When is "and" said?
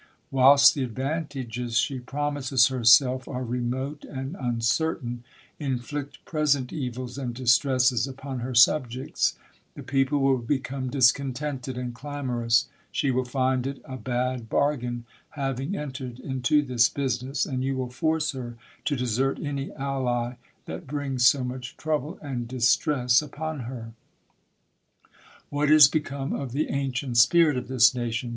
4.03-4.35, 7.19-7.35, 11.77-11.93, 17.45-17.63, 22.23-22.47